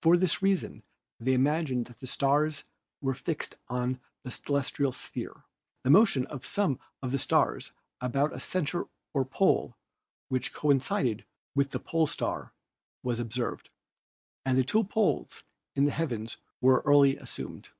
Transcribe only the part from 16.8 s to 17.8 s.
early assumed.